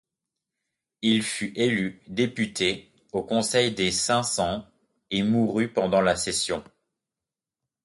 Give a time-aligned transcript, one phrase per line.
[1.03, 4.65] Il fut élu député au Conseil des Cinq-Cents
[5.11, 6.63] et mourut pendant la session.